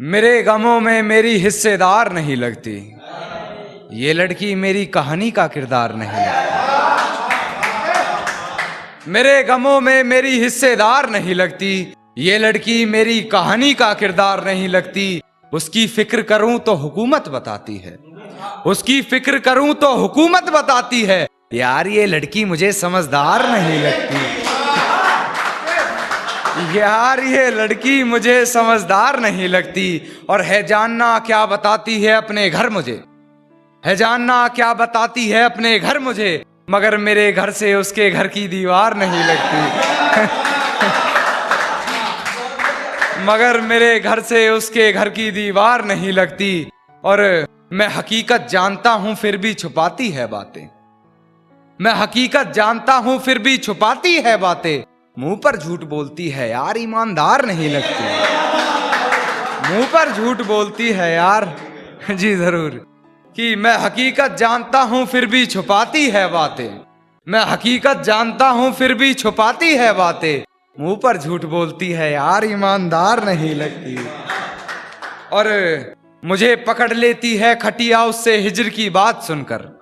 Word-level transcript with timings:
मेरे 0.00 0.42
गमों 0.42 0.80
में 0.80 1.02
मेरी 1.02 1.36
हिस्सेदार 1.36 2.12
नहीं 2.12 2.36
लगती। 2.36 2.94
ये 3.92 4.12
लड़की 4.12 4.54
मेरी 4.54 4.86
कहानी 4.86 5.30
का 5.30 5.46
किरदार 5.46 5.94
नहीं 5.94 6.26
लगती। 6.26 6.70
मेरे 9.10 9.42
गमों 9.42 9.80
में 9.80 10.04
मेरी 10.04 10.40
हिस्सेदार 10.40 11.10
नहीं 11.10 11.34
लगती। 11.34 11.94
ये 12.18 12.38
लड़की 12.38 12.84
मेरी 12.84 13.20
कहानी 13.20 13.74
का 13.74 13.94
किरदार 13.94 14.44
नहीं 14.44 14.68
लगती। 14.68 15.22
उसकी 15.52 15.86
फ़िक्र 15.86 16.22
करूँ 16.22 16.58
तो 16.58 16.74
हुकूमत 16.74 17.28
बताती 17.28 17.76
है। 17.76 17.98
उसकी 18.66 19.02
फ़िक्र 19.02 19.38
करूँ 19.38 19.74
तो 19.74 19.94
हुकूमत 19.94 20.44
बताती 20.44 21.02
है। 21.02 21.28
यार, 21.54 21.86
ये 21.88 22.06
लड़की 22.06 22.44
मुझे 22.44 22.72
समझदार 22.72 23.48
नहीं 23.50 23.82
लगती। 23.82 24.37
यार, 26.76 27.20
ये 27.20 27.50
लड़की 27.50 28.04
मुझे 28.04 28.46
समझदार 28.46 29.20
नहीं 29.20 29.48
लगती। 29.48 30.02
और 30.28 30.42
है 30.42 30.66
जानना 30.66 31.18
क्या 31.18 31.46
बताती 31.46 32.02
है 32.02 32.12
अपने 32.12 32.50
घर 32.50 32.70
मुझे? 32.70 33.04
है 33.84 33.96
जानना 33.96 34.48
क्या 34.48 34.74
बताती 34.74 35.28
है 35.28 35.44
अपने 35.44 35.78
घर 35.78 35.98
मुझे? 35.98 36.44
मगर 36.70 36.96
मेरे 36.96 37.32
घर 37.32 37.50
से 37.50 37.74
उसके 37.74 38.10
घर 38.10 38.28
की 38.28 38.48
दीवार 38.48 38.96
नहीं 38.96 39.24
लगती। 39.24 39.82
मगर 43.24 43.60
मेरे 43.60 44.00
घर 44.00 44.20
से 44.20 44.50
उसके 44.50 44.92
घर 44.92 45.08
की 45.08 45.30
दीवार 45.30 45.84
नहीं 45.84 46.12
लगती। 46.12 46.70
और 47.04 47.46
मैं 47.72 47.88
हकीकत 47.88 48.46
जानता 48.50 48.90
हूँ, 48.90 49.14
फिर 49.14 49.36
भी 49.36 49.54
छुपाती 49.54 50.10
है 50.10 50.26
बातें। 50.26 50.68
मैं 51.80 51.92
हकीकत 51.92 52.52
जानता 52.54 52.94
हूँ, 52.94 53.18
फिर 53.18 53.38
भी 53.38 53.58
छुपाती 53.58 54.16
है 54.16 54.36
बातें। 54.36 54.87
मुँह 55.18 55.36
पर 55.36 55.56
झूठ 55.56 55.84
बोलती 55.84 56.28
है 56.28 56.50
यार, 56.50 56.78
ईमानदार 56.78 57.44
नहीं 57.44 57.70
लगती। 57.70 58.04
मुँह 59.72 59.86
पर 59.86 60.12
झूठ 60.12 60.42
बोलती 60.46 60.90
है 60.90 61.14
यार। 61.14 61.56
जी 62.10 62.34
ज़रूर। 62.34 62.70
कि 63.36 63.56
मैं 63.56 63.78
हकीकत 63.78 64.36
जानता 64.38 64.80
हूँ, 64.80 65.06
फिर 65.06 65.26
भी 65.26 65.46
छुपाती 65.46 66.10
है 66.10 66.30
बातें। 66.30 66.80
मैं 67.28 67.44
हकीकत 67.44 68.02
जानता 68.02 68.48
हूँ, 68.48 68.72
फिर 68.72 68.94
भी 68.94 69.14
छुपाती 69.14 69.74
है 69.74 69.92
बातें। 69.92 70.44
मुँह 70.80 70.96
पर 70.96 71.16
झूठ 71.16 71.44
बोलती 71.44 71.90
है 71.90 72.12
यार, 72.12 72.44
ईमानदार 72.44 73.24
नहीं 73.24 73.54
लगती। 73.54 74.08
और 75.32 75.46
मुझे 76.24 76.56
पकड़ 76.56 76.92
लेती 76.92 77.36
है 77.36 77.54
खटिया, 77.54 78.04
उससे 78.04 78.36
हिजर 78.36 78.68
की 78.68 78.90
बात 78.90 79.22
सुनकर। 79.22 79.80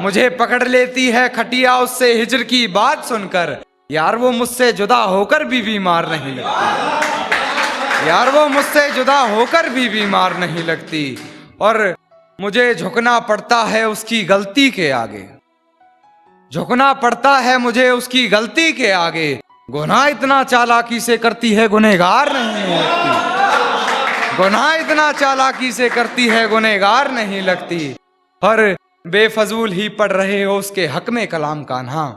मुझे 0.00 0.30
पकड़ 0.30 0.68
लेती 0.68 1.10
है 1.10 1.28
खटिया, 1.28 1.78
उससे 1.78 2.14
हिजर 2.14 2.42
की 2.42 2.66
बात 2.66 3.04
सुनकर। 3.04 3.62
यार 3.94 4.16
वो 4.16 4.30
मुझसे 4.30 4.72
जुदा 4.72 4.96
होकर 4.96 5.44
भी 5.44 5.62
बीमार 5.62 6.10
नहीं 6.10 6.36
लगती। 6.36 8.08
यार 8.08 8.30
वो 8.30 8.48
मुझसे 8.48 8.90
जुदा 8.90 9.18
होकर 9.20 9.68
भी 9.68 9.88
बीमार 9.88 10.36
नहीं 10.36 10.64
लगती। 10.64 11.18
और 11.60 11.96
मुझे 12.40 12.74
झुकना 12.74 13.18
पड़ता 13.18 13.56
है 13.56 13.88
उसकी 13.88 14.24
गलती 14.24 14.70
के 14.70 14.90
आगे। 14.90 15.28
झुकना 16.54 16.92
पड़ता 16.92 17.38
है 17.38 17.58
मुझे 17.58 17.90
उसकी 17.90 18.28
गलती 18.28 18.72
के 18.72 18.90
आगे। 18.90 19.40
गुनाह 19.70 20.06
इतना 20.06 20.44
चालाकी 20.44 21.00
से 21.00 21.16
करती 21.16 21.54
है 21.54 21.68
गुनेगार 21.68 22.32
नहीं 22.32 22.78
लगती। 22.78 24.36
गुनाह 24.36 24.74
इतना 24.74 25.12
चालाकी 25.12 25.72
से 25.72 25.88
करती 25.88 26.28
है 26.28 26.48
गुनेगार 26.48 27.10
नहीं 27.10 27.42
लगती। 27.42 27.96
और 28.42 28.76
बेफजूल 29.06 29.72
ही 29.72 29.88
पढ़ 29.88 30.12
रहे 30.12 30.42
हो 30.42 30.58
उसके 30.58 30.86
हक 30.86 31.10
में 31.10 31.26
कलाम 31.26 31.64
का 31.64 31.74
कान्हा 31.74 32.16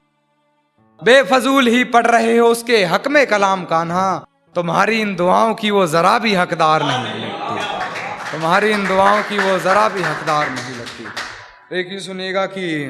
बेफजूल 1.04 1.68
ही 1.68 1.84
पढ़ 1.84 2.08
रहे 2.08 2.38
हो 2.38 2.48
उसके 2.48 2.86
हक 2.86 3.08
में 3.08 3.28
कलाम 3.28 3.66
कान्हा। 3.66 4.26
तुम्हारी 4.56 5.02
इन 5.02 5.16
दुआओं 5.16 5.54
की 5.54 5.72
वो 5.72 5.88
जरा 5.88 6.20
भी 6.20 6.34
हकदार 6.36 6.84
नहीं 6.84 7.26
लगती। 7.26 8.32
तुम्हारी 8.32 8.72
इन 8.72 8.88
दुआओं 8.88 9.24
की 9.24 9.38
वो 9.38 9.60
जरा 9.60 9.90
भी 9.90 10.02
हकदार 10.02 10.50
नहीं 10.50 10.76
लगती। 10.76 11.94
ही 11.94 12.00
सुनिएगा 12.00 12.46
कि 12.46 12.88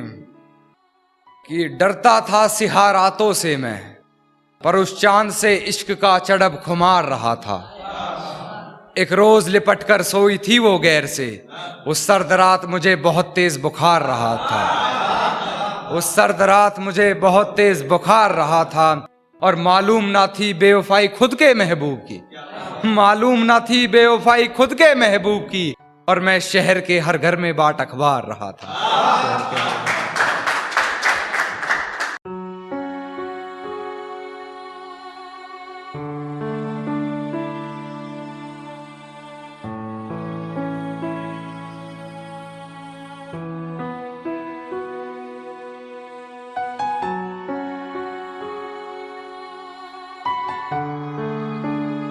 कि 1.50 1.68
डरता 1.70 2.22
था 2.22 2.48
सिहा 2.48 2.92
रातों 2.92 3.34
से 3.34 3.58
मैं, 3.58 3.98
पर 4.64 4.76
उस 4.76 5.02
चाँद 5.02 5.32
से 5.32 5.56
इश्क 5.56 5.92
का 5.92 6.20
चढ़ब 6.20 6.62
खुमार 6.66 7.06
रहा 7.06 7.36
था। 7.36 7.74
एक 8.98 9.14
रोज 9.14 9.48
लिपट 9.48 9.84
कर 9.84 10.02
सोई 10.02 10.38
थी 10.38 10.60
वो 10.60 10.80
गैर 10.80 11.06
से, 11.06 11.48
उस 11.88 12.08
सर्द 12.08 12.34
रात 12.34 12.66
मुझे 12.66 12.96
बहुत 12.96 13.32
तेज 13.36 13.58
बुखार 13.58 14.02
रहा 14.02 14.36
था। 14.36 14.87
उस 15.92 16.06
सर्द 16.16 16.42
रात 16.42 16.80
मुझे 16.80 17.14
बहुत 17.14 17.56
तेज 17.58 17.86
बुखार 17.88 18.32
रहा 18.32 18.64
था 18.66 19.08
और 19.42 19.56
मालूम 19.56 20.06
ना 20.06 20.26
थी 20.28 20.54
बेवफाई 20.54 21.08
खुद 21.08 21.36
के 21.36 21.54
महबूब 21.54 21.98
की। 22.12 22.22
मालूम 22.86 23.44
ना 23.44 23.60
थी 23.60 23.88
बेवफाई 23.88 24.48
खुद 24.48 24.74
के 24.74 24.94
महबूब 24.96 25.42
की 25.44 25.74
और 26.10 26.20
मैं 26.20 26.40
शहर 26.40 26.80
के 26.82 27.00
हर 27.00 27.18
घर 27.18 27.36
में 27.36 27.56
बाट 27.56 27.82
अखबार 27.82 28.24
रहा 28.24 28.52
था। 28.52 28.76